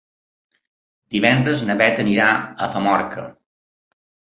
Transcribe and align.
Divendres 1.17 1.63
na 1.69 1.77
Beth 1.85 2.03
anirà 2.07 2.33
a 2.67 2.75
Famorca. 2.77 3.33